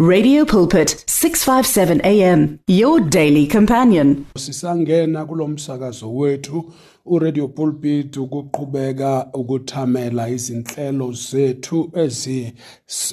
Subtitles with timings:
[0.00, 4.26] Radio Pulpit 657 AM your daily companion.
[4.36, 6.72] Sisangena kulomsakazo wethu
[7.06, 12.52] uradio pulpit ukuqhubeka ukuthamela izinhlelo zethu ezi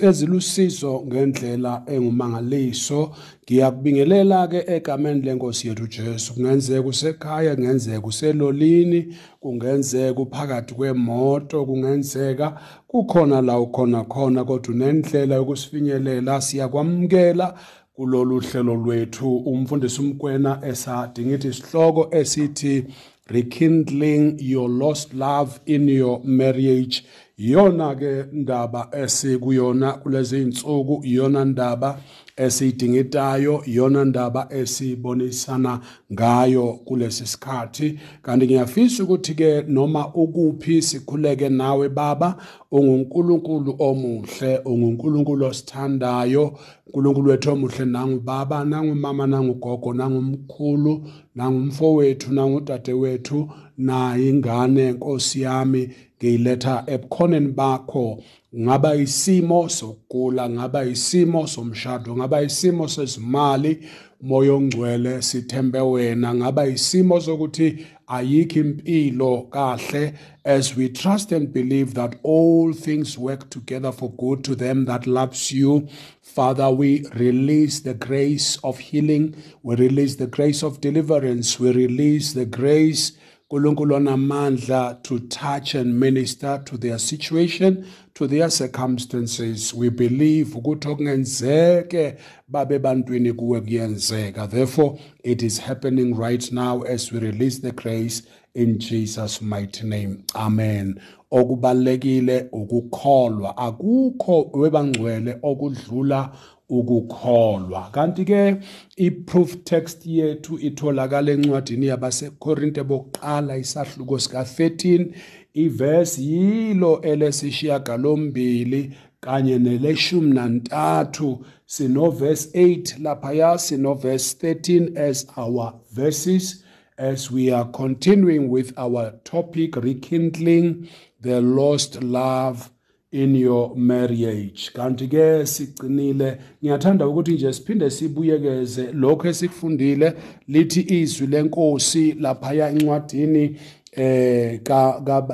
[0.01, 3.11] ezilusizo ngendlela engumangaliso.
[3.43, 6.33] Ngiyakubingelela ke egameni lenkosi yethu Jesu.
[6.33, 12.61] Kungenzeka usekhaya kungenzeka uselolini kungenzeka uphakathi kwemoto kungenzeka
[12.91, 17.53] kukhona la ukhona khona kodwa unendlela yokusifinyelela siyakwamukela
[17.93, 19.37] kulolu hlelo lwethu.
[19.37, 22.85] Umfundisi umkwena esadingithi isihloko esithi
[23.27, 27.03] rekindling your lost love in your marriage.
[27.37, 31.99] Iyona ke ndaba esikuyona kulezi insuku iyona ndaba
[32.35, 35.79] esiyidingitayo iyona ndaba esibonisana
[36.13, 37.99] ngayo kulesi sikhathi.
[38.21, 42.37] Kanti ngiyafisa ukuthi ke noma ukuphi sikhuleke nawe baba
[42.71, 46.57] ungunkulunkulu omuhle ungunkulunkulu osithandayo
[46.87, 57.47] unkulunkulu wethu omuhle nangubaba nangumama nangugogo nangumkhulu nangumfowethu nangudadewethu naye ingane nkosi yami ngiyiletha ebukhoneni
[57.47, 58.23] bakho.
[58.55, 63.79] Ngaba isimo sokugula ngaba isimo somshado ngaba isimo sezimali
[64.21, 66.35] moya ongcwele sithembe wena.
[66.35, 70.13] Ngaba isimo sokuthi ayikho impilo kahle.
[70.43, 75.07] As we trust and believe that all things work together for good to them that
[75.07, 75.87] loves you
[76.21, 79.35] father we release the grace of healing.
[79.63, 81.59] We release the grace of deliverance.
[81.59, 83.13] We release the grace
[83.51, 89.73] uNkulunkulu onamandla to touch and minister to their situation to their circumstances.
[89.73, 92.15] We believe ukuthi okungenzeke
[92.47, 94.47] babe bantwini kuwe kuyenzeka.
[94.47, 98.23] Therefore it is happening right now as we release the grace
[98.55, 100.23] in Jesus mighty name.
[100.35, 101.01] Amen.
[101.31, 103.57] Okubalekile ukukholwa.
[103.57, 106.31] Akukho webangcwele okudlula
[106.71, 107.89] ukukholwa.
[107.91, 108.55] Kanti ke
[108.97, 115.05] i-proof text yethu itholakala encwadini yabasekorinte bokuqala isahluko sika-13
[115.53, 126.63] ivesi yilo elesishiyagalombili kanye neleshumi nantathu sinovesi 8 laphaya sinovesi 13 as our verses
[126.97, 130.87] as we are continuing with our topic rekindling
[131.21, 132.70] the lost love
[133.11, 134.71] in your marriage.
[134.73, 140.13] Kanti ke sigcinile ngiyathanda ukuthi nje siphinde sibuyekeze lokho esikufundile
[140.47, 143.55] lithi izwi lenkosi laphaya encwadini
[143.91, 144.61] eh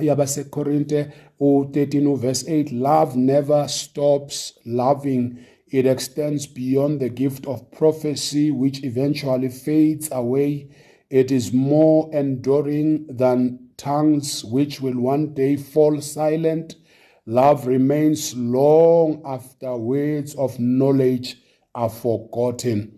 [0.02, 1.08] yabasekorinte
[1.40, 5.38] u13 uverse 8 love never stops loving.
[5.70, 10.70] It extends beyond the gift of prophecy which eventually fades away.
[11.10, 16.76] It is more enduring than tongues which will one day fall silent.
[17.30, 21.36] Love remains long after words of knowledge
[21.76, 22.98] are forgotten.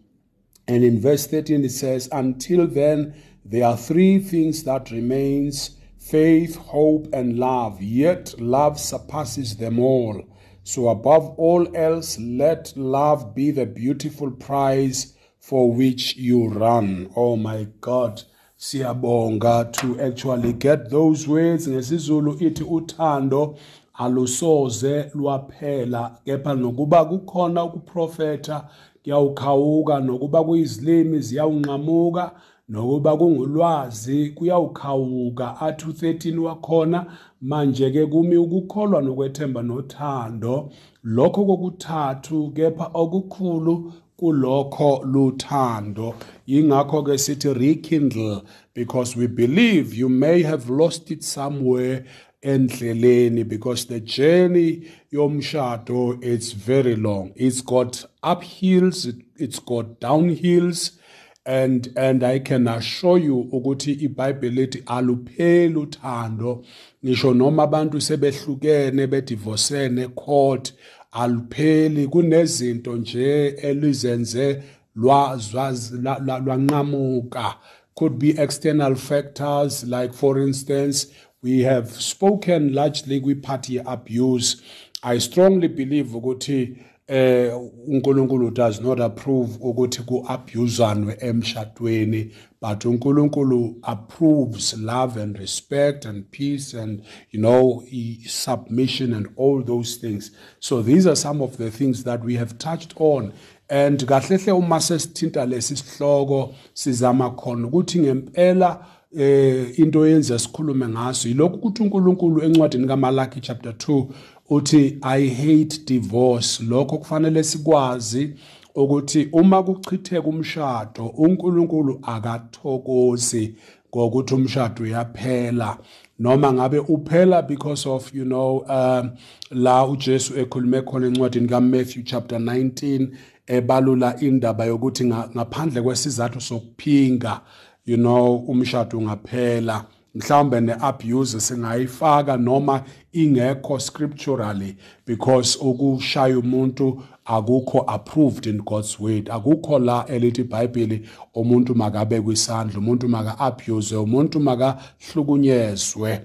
[0.67, 6.57] And in verse 13 it says, Until then, there are three things that remains faith,
[6.57, 7.81] hope, and love.
[7.81, 10.23] Yet love surpasses them all.
[10.63, 17.11] So above all else, let love be the beautiful prize for which you run.
[17.15, 18.21] Oh my God.
[18.59, 23.57] Siyabonga to actually get those words ngesizulu ithi uthando
[23.99, 28.57] alusoze lwaphela kepha nokuba kukhona ukuprofetha
[29.03, 29.99] kuyawukhawuka.
[29.99, 32.31] Nokuba kuyizilimi ziyawunqamuka.
[32.69, 35.61] Nokuba kungulwazi kuyawukhawuka.
[35.61, 37.05] Athi u13 wakhona
[37.41, 40.69] manje ke kumi ukukholwa nokwethemba nothando.
[41.03, 46.13] Lokho kokuthathu kepha okukhulu kulokho luthando.
[46.47, 48.43] Yingakho ke sithi rekindle
[48.73, 52.05] because we believe you may have lost it somewhere
[52.43, 57.33] endleleni because the journey yomshado it's very long.
[57.35, 60.97] It's got uphills it's got downhills
[61.45, 66.65] and and I can assure you ukuthi iBhayibheli lithi alupheli uthando.
[67.03, 70.73] Ngisho noma abantu sebehlukene bedivorcene court
[71.11, 72.07] alupheli.
[72.07, 74.63] Kunezinto nje elizenze
[74.95, 77.55] lwanqamuka.
[77.95, 81.07] Could be external factors like for instance
[81.41, 84.61] we have spoken largely kwi-party abuse.
[85.03, 86.77] I strongly believe ukuthi
[87.07, 87.51] eh
[87.87, 92.31] uNkulunkulu does not approve ukuthi ku-abuzanwe emshadweni
[92.61, 97.01] but uNkulunkulu approves love and respect and peace and
[97.31, 97.83] you know
[98.27, 100.31] submission and all those things.
[100.59, 103.33] So these are some of the things that we have touched on.
[103.69, 108.85] And kahlehle uma sesithinta lesi sihloko sizama khona ukuthi ngempela
[109.17, 114.05] eh into yenza sikhulume ngaso yilokhu ukuthi uNkulunkulu encwadini kaMalaki chapter 2
[114.49, 116.63] uthi i hate divorce.
[116.63, 118.33] Lokho kufanele sikwazi
[118.75, 123.55] ukuthi uma kuchitheka umshado uNkulunkulu akathokozi
[123.95, 125.77] ngokuthi umshado uyaphela.
[126.19, 129.09] Noma ngabe uphela because of you know um
[129.51, 133.07] la uJesu ekhulume khona encwadini kaMatthew chapter 19
[133.47, 137.41] ebalula indaba yokuthi ngaphandle kwesizathu sokuphinga
[137.89, 144.75] you know umshado ungaphela mhlawumbe neabuse singayifaka noma ingekho scripturally
[145.05, 149.29] because ukushaya umuntu akukho approved in God's word.
[149.29, 156.21] Akukho la elithi iBhayibheli umuntu makabe kwisandla umuntu maka abuse umuntu maka hlukunyezwe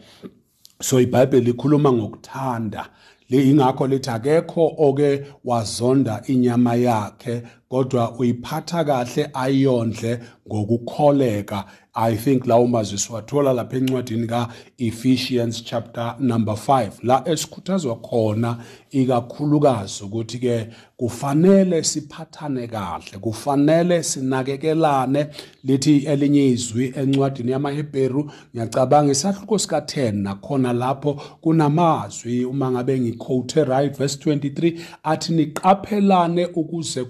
[0.80, 2.90] so iBhayibheli ikhuluma ngokuthanda.
[3.28, 11.64] Le ingakho lithi akekho oke wazonda inyama yakhe kodwa uyiphatha kahle ayondle ngokukholeka.
[11.96, 18.58] I think lawo mazwi siwathola lapha encwadini ka-ephesians chapter number 5 la esikhuthazwa khona
[18.90, 25.26] ikakhulukazi ukuthi-ke kufanele siphathane kahle kufanele sinakekelane.
[25.64, 33.98] Lithi elinye izwi encwadini yamaHebheru ngiyacabanga isahluko sika-10 nakhona lapho kunamazwi uma ngabe ngiquote right
[33.98, 37.04] verse 23 athi niqaphelane ukuze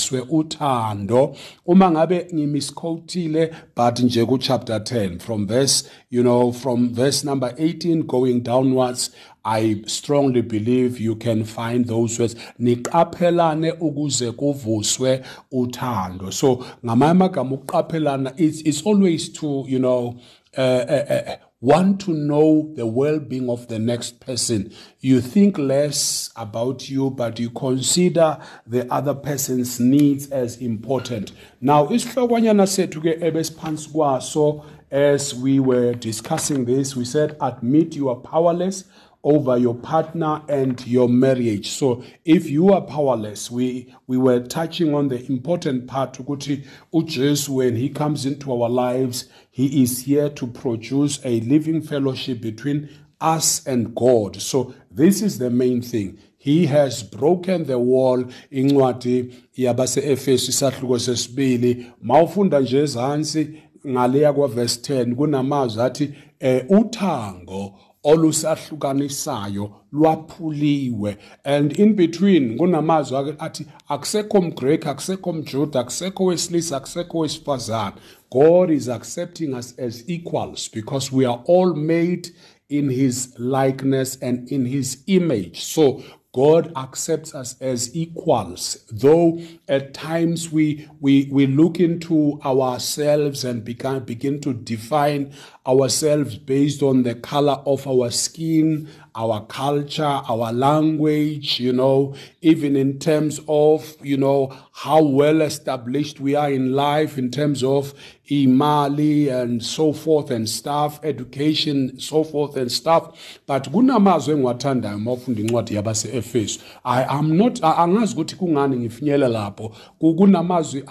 [0.00, 1.36] kuvuswe uthando.
[1.66, 7.54] Uma ngabe ngimisquotile but nje ku chapter 10 from verse you know from verse number
[7.58, 9.10] 18 going downwards
[9.44, 12.36] I strongly believe you can find those words.
[12.58, 16.32] Niqaphelane ukuze kuvuswe uthando.
[16.32, 20.20] So ngamanye amagama ukuqaphelana it's, it's always to you know
[20.56, 24.72] uh, uh, uh, want to know the well-being of the next person.
[25.00, 31.32] You think less about you but you consider the other person's needs as important.
[31.60, 38.08] Now isihlokonyana sethu ke ebesiphansi kwaso as we were discussing this we said admit you
[38.08, 38.84] are powerless
[39.22, 41.70] over your partner and your marriage.
[41.70, 47.48] So if you are powerless, we we were touching on the important part ukuthi uJesu
[47.50, 52.88] when he comes into our lives, he is here to produce a living fellowship between
[53.20, 54.40] us and God.
[54.40, 56.18] So this is the main thing.
[56.38, 63.48] He has broken the wall incwadi yabase Efesu isahluko sesibili mawufunda nje ezansi
[63.86, 67.74] ngaleya kwa verse 10 kunamazwi athi eh, uthango
[68.04, 71.16] olusahlukanisayo lwaphuliwe.
[71.44, 77.96] And in between kunamazwi athi akusekho mgrek akusekho mjuda akusekho wesilisa akusekho wesifazane
[78.30, 82.30] god is accepting us as equals because we are all made
[82.68, 85.60] in his likeness and in his image.
[85.60, 93.44] So God accepts us as equals, though at times we, we, we look into ourselves
[93.44, 95.32] and begin, begin to define
[95.66, 102.76] ourselves based on the color of our skin, our culture, our language, you know, even
[102.76, 107.92] in terms of, you know, how well established we are in life, in terms of
[108.30, 113.38] imali and so forth and stuff, education, so forth and stuff.
[113.46, 116.60] But kunamazwe engiwathandayo mawufunda incwadi yabase-efesu.
[116.84, 119.72] Am not angazi ukuthi kungani ngifinyele lapho.
[119.98, 120.84] Kunamazwi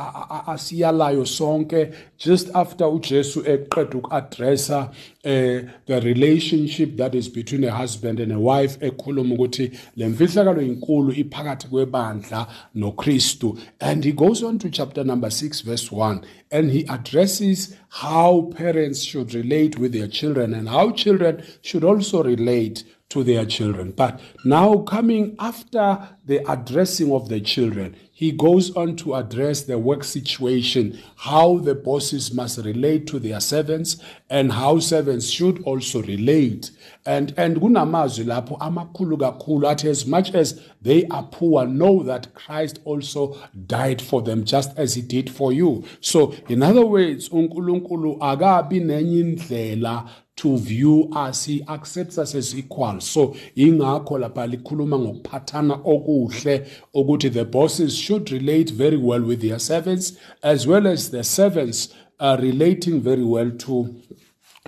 [0.47, 1.91] asiyalayo sonke.
[2.17, 8.39] Just after ujesu eqeda uku-addressa uh, the relationship that is between a husband and a
[8.39, 13.59] wife ekhuluma ukuthi le mfihlakalo inkulu iphakathi kwebandla noKristu.
[13.79, 16.21] And he goes on to chapter number 6 verse 1
[16.51, 22.23] and he addresses how parents should relate with their children and how children should also
[22.23, 23.91] relate to their children.
[23.91, 29.79] But now, coming after the addressing of the children, he goes on to address the
[29.79, 33.97] work situation, how the bosses must relate to their servants,
[34.29, 36.69] and how servants should also relate.
[37.05, 42.33] And and kunamazwi lapho amakhulu kakhulu athi as much as they are poor, know that
[42.33, 43.37] Christ also
[43.67, 45.83] died for them just as he did for you.
[46.01, 52.55] So, in other words, uNkulunkulu akabi nenye indlela to view us he accepts us as
[52.55, 59.41] equal so ingakho lapha likhuluma ngokuphathana okuhle ukuthi the bosses should relate very well with
[59.41, 61.89] their servants as well as the servants
[62.19, 63.93] are relating very well to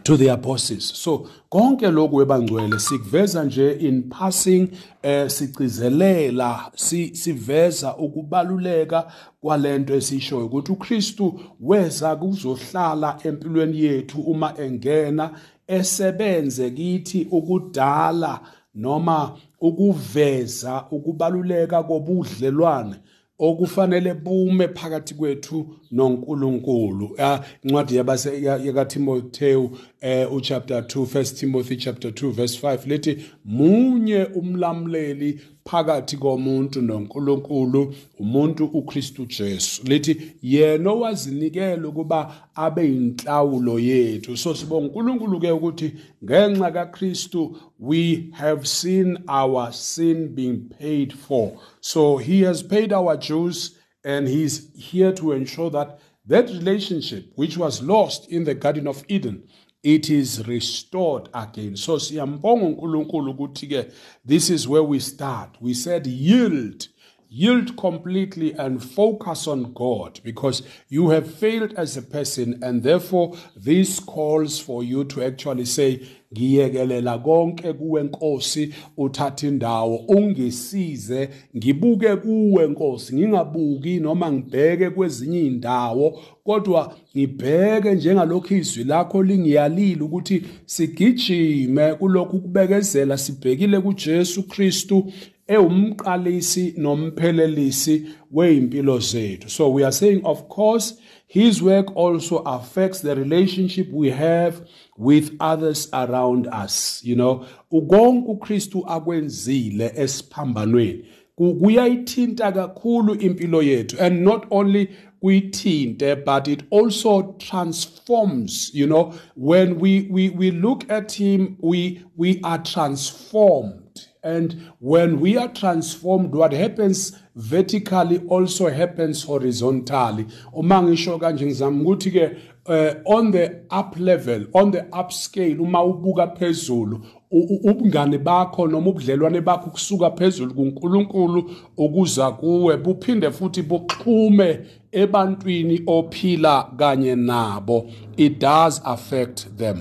[0.03, 4.69] to their bosses so konke lokhu webangcwele sikuveza nje in passing
[5.01, 6.71] eh sicizelela
[7.13, 15.31] siveza ukubaluleka kwalento esishoyo ukuthi uKristu weza kuzohlala empilweni yethu uma engena
[15.67, 18.39] esebenze kithi ukudala
[18.75, 22.95] noma ukuveza ukubaluleka kobudlelwane.
[23.41, 27.17] Okufanele bume phakathi kwethu noNkulunkulu.
[27.63, 29.71] Incwadi yabase yakaTimotheo
[30.01, 37.95] eh uchapter 2 1 Timothy chapter 2 verse 5 lithi munye umlamleli phakathi komuntu noNkulunkulu
[38.19, 39.83] umuntu uKristu Jesu.
[39.83, 44.37] Lithi yena owazinikela ukuba abe inhlawulo yethu.
[44.37, 51.51] So sibonga uNkulunkulu ke ukuthi ngenxa kaKristu we have seen our sin being paid for.
[51.81, 57.57] So he has paid our dues and he's here to ensure that that relationship which
[57.57, 59.43] was lost in the garden of Eden
[59.83, 61.75] it is restored again.
[61.75, 63.91] So siyambonga uNkulunkulu ukuthi ke
[64.27, 65.57] this is where we start.
[65.61, 66.87] We said yield
[67.33, 73.37] yield completely and focus on God because you have failed as a person and therefore
[73.55, 76.01] this calls for you to actually say
[76.33, 86.19] ngiyekelela konke kuwe Nkosi uthatha indawo ungisize ngibuke kuwe Nkosi ngingabuki noma ngibheke kwezinye indawo
[86.43, 95.11] kodwa ngibheke njengalokho izwi lakho lingiyalile ukuthi sigijime kulokhu kubekezela sibhekile kuJesu Kristu.
[95.51, 99.49] Ewumqalisi nomphelelisi weimpilo zethu.
[99.49, 104.61] So we are saying of course his work also affects the relationship we have
[104.97, 107.01] with others around us.
[107.03, 111.05] You know ukonke uKristu akwenzile esiphambanweni
[111.35, 113.97] kuyayithinta kakhulu impilo yethu.
[113.99, 114.89] And not only
[115.23, 119.13] kuyithinte but it also transforms you know.
[119.35, 123.80] When we we we look at him we we are transformed
[124.23, 130.27] and when we are transformed, what happens vertically also happens horizontally.
[130.53, 135.61] Uma ngisho kanje ngizama ukuthi ke uh, on the up level, on the up scale,
[135.61, 143.61] uma ubuka phezulu, ubungane bakho noma ubudlelwane bakho kusuka phezulu kuNkulunkulu ukuza kuwe buphinde futhi
[143.61, 144.59] buxhume
[144.91, 149.77] ebantwini ophila kanye nabo it does affect them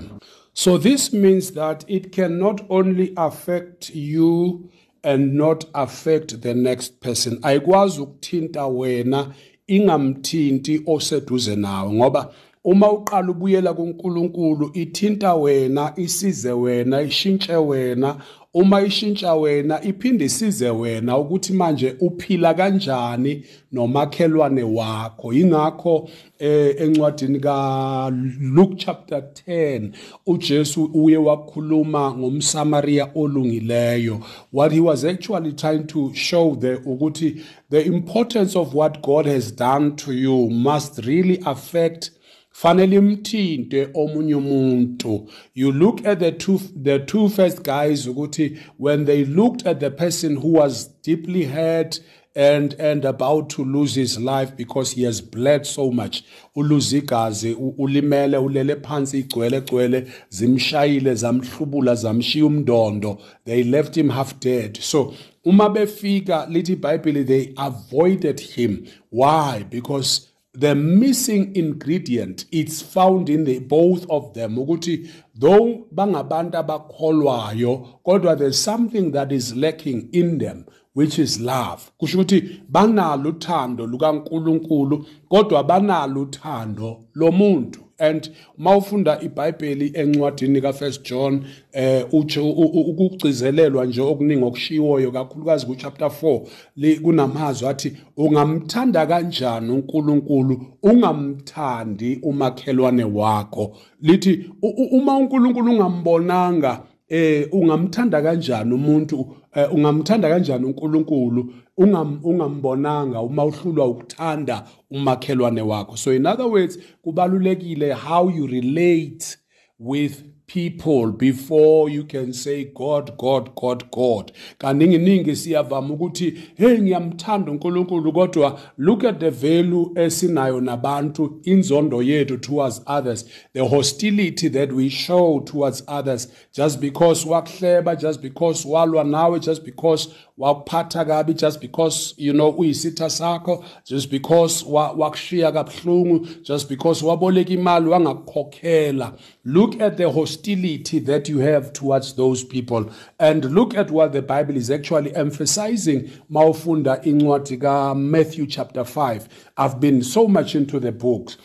[0.53, 4.69] So this means that it can not only affect you
[5.03, 7.39] and not affect the next person.
[7.41, 9.33] Ayikwazi ukuthinta wena
[9.67, 18.17] ingamthinti oseduze nawe ngoba uma uqala ubuyela kuNkulunkulu ithinta wena isize wena ishintshe wena
[18.53, 25.33] uma ishintsha wena iphinde isize wena ukuthi manje uphila kanjani nomakhelwane wakho.
[25.33, 29.91] Ingakho eh encwadini ka Luke chapter 10
[30.25, 34.19] uJesu uye wakhuluma ngomsamaria olungileyo.
[34.51, 39.55] What he was actually trying to show there ukuthi the importance of what God has
[39.55, 42.11] done to you must really affect
[42.51, 45.27] fanele imthinte omunye umuntu.
[45.55, 49.89] You look at the two the two first guys ukuthi when they looked at the
[49.89, 51.99] person who was deeply hurt
[52.35, 56.23] and and about to lose his life because he has bled so much
[56.55, 63.17] uluze igazi ulimele ulele phansi igcwele gcwele zimshayile zamhlubula zamshiya umndondo.
[63.45, 64.77] They left him half dead.
[64.77, 65.13] So
[65.45, 68.85] uma befika lithi iBhayibheli they avoided him.
[69.09, 69.63] Why?
[69.69, 74.57] Because the missing ingredient it's found in the both of them.
[74.57, 81.91] Ukuthi though bangabantu abakholwayo kodwa there's something that is lacking in them which is love.
[81.97, 87.79] Kusho ukuthi banalo uthando lukaNkuluNkulu kodwa banalo uthando lomuntu.
[87.99, 96.07] And mawufunda iBhayibheli encwadini kaFirst John eh uthi ukugcizelelwa nje okuningi okushiwoyo kakhulukazi ku chapter
[96.07, 100.65] 4 kunamazwi athi ungamthanda kanjani uNkulunkulu?
[100.83, 103.77] Ungamthandi umakhelwane wakho.
[104.01, 104.49] Lithi
[104.91, 113.87] uma uNkulunkulu ungambonanga eh ungamthanda kanjani umuntu eh, ungamthanda kanjani uNkulunkulu ungam ungambonanga uma uhlulwa
[113.87, 115.97] ukuthanda umakhelwane wakho.
[115.97, 119.37] So in other words kubalulekile how you relate
[119.79, 120.23] with
[120.53, 124.31] people before you can say God God God God.
[124.59, 132.03] Kaningi ningi siyavama ukuthi hey ngiyamthanda uNkulunkulu kodwa look at the value esinayo nabantu inzondo
[132.03, 136.27] yethu towards others the hostility that we show towards others.
[136.53, 142.49] Just because wakuhleba just because walwa nawe just because wakuphatha kabi just because you know
[142.49, 149.13] uyisitha sakho just because wakushiya kabuhlungu just because waboleka imali wangakukhokhela.
[149.45, 152.91] Look at the hostility that you have towards those people.
[153.19, 159.79] And look at what the bible is actually emphasizing mawufunda incwadi kaMatthew chapter 5 i've
[159.79, 161.37] been so much into the books.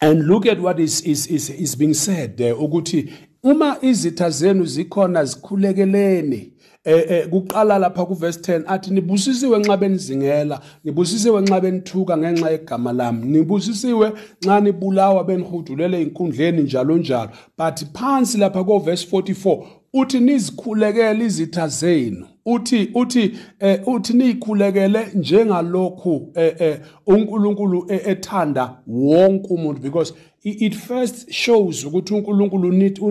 [0.00, 4.64] And look at what is is is, is being said there ukuthi uma izitha zenu
[4.64, 6.52] zikhona zikhulekeleni
[6.86, 12.92] eh, eh kuqala lapha kuverse 10 athi nibusisiwe nxa benizingela nibusisiwe nxa benithuka ngenxa yegama
[12.92, 14.12] lami nibusisiwe
[14.42, 17.30] nxa nibulawa benihudulele inkundleni njalo njalo.
[17.58, 22.26] But phansi lapha ko verse 44 uthi nizikhulekele izitha zenu.
[22.46, 29.80] Uthi uthi eh, uthi nikhulekele njengalokhu eh, eh, uNkulunkulu ethanda wonke umuntu.
[29.82, 32.68] Because it first shows ukuthi uNkulunkulu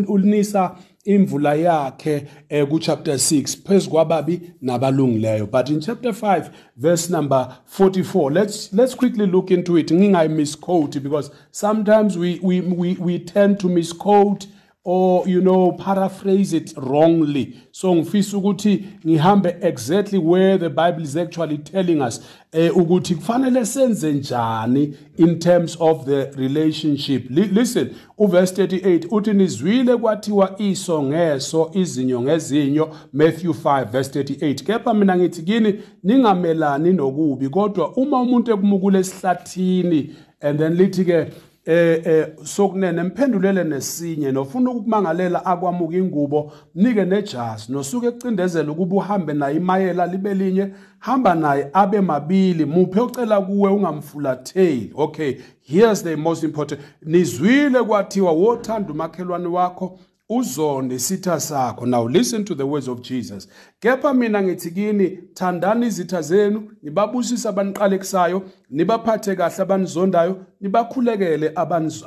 [0.08, 0.76] unisa
[1.06, 5.46] imvula yakhe eh, ku chapter 6 phezu kwababi nabalungileyo.
[5.52, 9.92] But in chapter 5 verse number 44 let's let's quickly look into it.
[9.92, 14.48] Ngingayi misquote because sometimes we we we, we tend to misquote
[14.88, 17.58] or you know paraphrase it wrongly.
[17.72, 23.66] So ngifisa ukuthi ngihambe exactly where the bible is actually telling us eh ukuthi kufanele
[23.66, 27.26] senze njani in terms of the relationship.
[27.30, 32.90] Listen uverse 38 uthi nizwile kwathiwa iso ngeso izinyo ngezinyo.
[33.14, 35.74] Matthew 5 verse 38 kepha mina ngithi kini
[36.04, 41.32] ningamelani nokubi kodwa uma umuntu ekumukule esihlathini and then lithi ke
[41.66, 49.34] eh eh sokunene mphendulele nesinye nofuna ukumangalela akwamuka ingubo nike nejazi nosuke ecindezela ukuba uhambe
[49.34, 54.92] naye imayela libe linye hamba naye abe mabili muphe ucela kuwe ungamfulatheli.
[54.96, 61.86] Okay here's the most important nizwile kwathiwa wothanda umakhelwane wakho uzonde isitha sakho.
[61.86, 63.48] Now listen to the words of Jesus.
[63.80, 71.52] Kepha mina ngithi kini thandani izitha zenu nibabusise abaniqalekisayo nibaphathe kahle abanizondayo nibakhulekele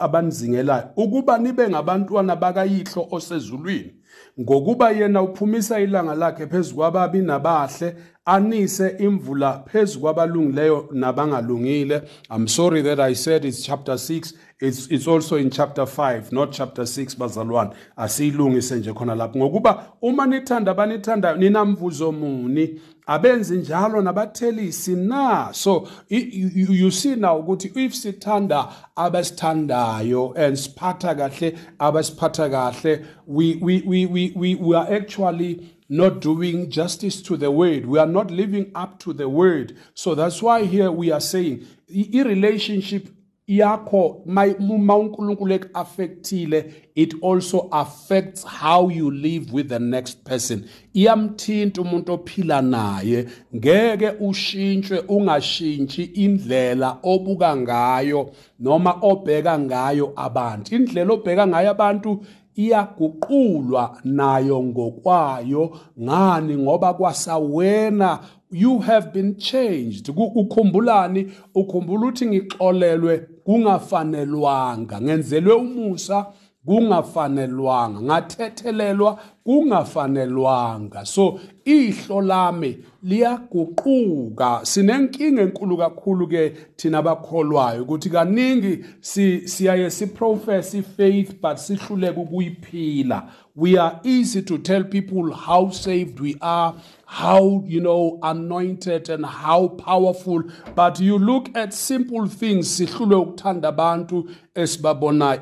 [0.01, 0.91] abanizingelayo.
[0.97, 3.98] Ukuba nibe ngabantwana bakayihlo osezulwini.
[4.41, 12.03] Ngokuba yena uphumisa ilanga lakhe phezu kwababi nabahle anise imvula phezu kwabalungileyo nabangalungile.
[12.31, 16.53] I'm sorry that i said it's chapter 6 it's, it's also in chapter 5 not
[16.53, 17.71] chapter 6 bazalwane.
[17.97, 19.39] Asiyilungise nje khona lapho.
[19.39, 22.81] Ngokuba uma nithanda abanithandayo ninamvuzo muni?
[23.09, 31.15] Abenzi njalo nabathelisi na so you, you see now ukuthi if sithanda abasithandayo and siphatha
[31.15, 37.37] kahle abasiphatha kahle we, we, we, we, we, we are actually not doing justice to
[37.37, 37.87] the word.
[37.87, 39.77] We are not living up to the word.
[39.95, 43.09] So that's why here we are saying, i-relationship
[43.49, 50.65] yakho uma uNkulunkulu ekuaffectile it also affects how you live with the next person.
[50.95, 53.27] Iyamthinta umuntu ophila naye.
[53.55, 60.75] Ngeke ushintshwe ungashintshi indlela obuka ngayo noma obheka ngayo abantu.
[60.75, 62.21] Indlela obheka ngayo abantu
[62.57, 65.71] iyaguqulwa nayo ngokwayo.
[66.01, 66.57] Ngani?
[66.57, 68.19] Ngoba kwasawena
[68.51, 70.09] you have been changed.
[70.09, 75.01] Ukhumbulani ukhumbula ukuthi ngixolelwe kungafanelwanga.
[75.01, 76.27] Ngenzelwe umusa
[76.67, 78.01] kungafanelwanga.
[78.01, 81.05] Ngathethelelwa kungafanelwanga.
[81.05, 84.61] So ihlo lami liyaguquka.
[84.63, 93.23] Sinenkinga enkulu kakhulu ke thina abakholwayo ukuthi kaningi siyaye siprofess ifaith but sihluleke ukuyiphila.
[93.59, 96.77] We are easy to tell people how saved we are
[97.11, 100.43] how you know anointed and how powerful.
[100.75, 102.77] But you look at simple things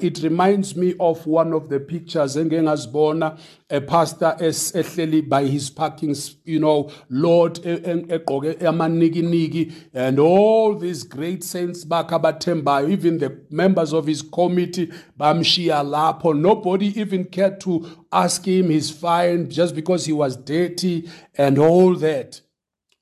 [0.00, 3.36] it reminds me of one of the pictures engengazibona
[3.68, 4.36] a pastor
[5.22, 8.12] by his parking you know lord and
[10.20, 11.84] all these great saints
[12.84, 14.92] even the members of his committee
[16.34, 21.94] nobody even cared to ask him his fine just because he was dirty and all
[21.94, 22.40] that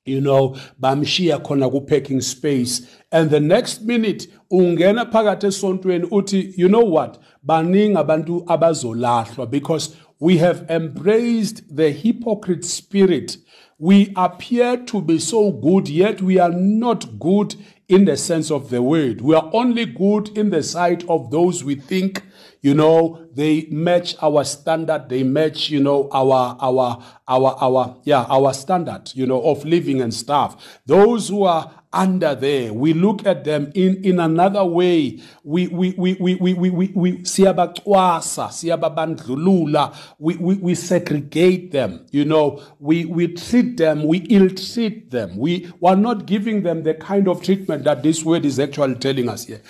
[0.05, 6.67] you know bamshiya khona ku-packing space and the next minute ungena phakathi esontweni uthi you
[6.67, 13.37] know what baningi abantu abazolahlwa because we have embraced the hypocrite spirit.
[13.77, 17.55] We appear to be so good, yet we are not good
[17.89, 19.19] in the sense of the word.
[19.19, 22.23] We are only good in the sight of those we think,
[22.65, 28.23] you know, they match our standard, they match, you know, our, our, our, our, yeah,
[28.23, 30.79] our standard, you know, of living and stuff.
[30.87, 32.73] Those who are under there.
[32.73, 35.21] We look at them in, in another way.
[35.43, 39.95] We, we, we, we, we, we, we, we, siyabacwasa, siyababandlulula.
[40.19, 42.61] We, we, we segregate them, you know.
[42.79, 45.37] We, we treat them, we ill-treat them.
[45.37, 49.29] We are not giving them the kind of treatment that this word is actually telling
[49.29, 49.61] us here.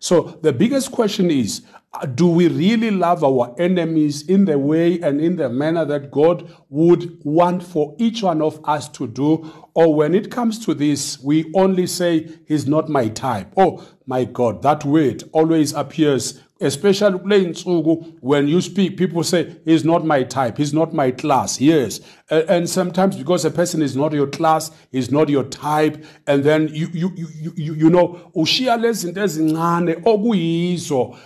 [0.00, 1.62] So the biggest question is,
[1.94, 6.10] Uh, do we really love our enemies in the way and in the manner that
[6.10, 9.68] God would want for each one of us to do?
[9.74, 13.52] Or when it comes to this, we only say, He's not my type.
[13.58, 19.54] Oh my God, that word always appears especially kule insuku when you speak people say
[19.64, 21.60] he's not my type he's not my class.
[21.60, 22.00] Yes.
[22.30, 26.44] And, and sometimes because a person is not your class is not your type and
[26.44, 31.16] then you you you you, you know ushiya lezi zinto ezincane okuyizo.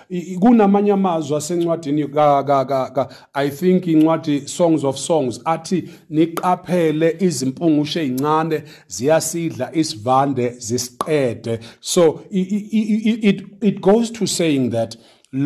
[0.40, 8.02] Kunamanye amazwi asencwadini ka ka ka i think incwadi songs of songs athi niqaphele izimpungushe
[8.02, 11.60] ezincane ziyasidla isivande zisiqede.
[11.80, 14.96] So it, it it goes to saying that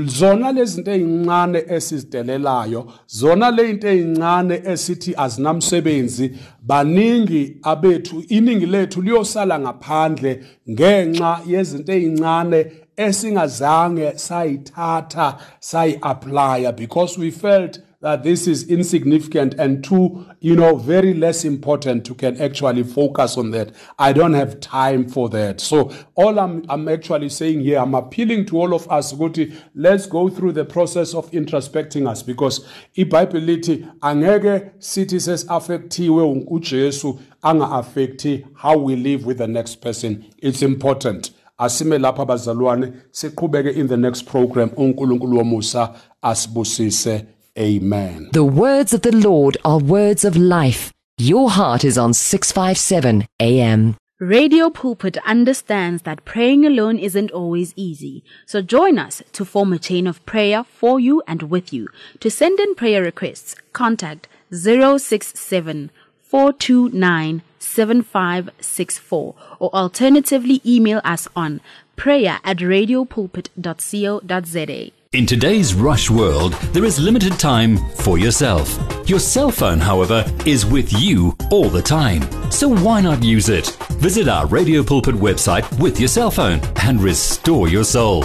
[0.07, 9.03] zona lezi zinto ezincane esizidelelayo zona le zinto ezincane esithi azinamsebenzi baningi abethu iningi lethu
[9.03, 12.61] liyosala ngaphandle ngenxa yezinto ezincane
[12.97, 21.13] esingazange sayithatha sayi-applya because we felt that this is insignificant and too, you know, very
[21.13, 23.73] less important to can actually focus on that.
[23.99, 25.61] I don't have time for that.
[25.61, 30.07] So all I'm, I'm actually saying here, I'm appealing to all of us, Guti, let's
[30.07, 38.47] go through the process of introspecting us because iBhayibheli lithi angeke sithi sesiaffectiwe uJesu anga-affecti
[38.55, 40.25] how we live with the next person.
[40.39, 41.33] It's important.
[41.59, 47.25] asime lapha bazalwane siqhubeke in the next program uNkulunkulu womusa asibusise
[47.59, 48.31] Amen.
[48.33, 50.93] The words of the Lord are words of life.
[51.19, 53.97] Your heart is on 657 AM.
[54.21, 58.23] Radio Pulpit understands that praying alone isn't always easy.
[58.45, 61.89] So join us to form a chain of prayer for you and with you.
[62.21, 71.63] To send in prayer requests, contact 067 429 7564 or alternatively email us on
[71.97, 75.00] prayer at radiopulpit.co.za.
[75.13, 78.79] In today's rush world, there is limited time for yourself.
[79.09, 82.23] Your cell phone, however, is with you all the time.
[82.53, 83.71] So why not use it?
[83.99, 88.25] Visit our Radio Pulpit website with your cell phone and restore your soul.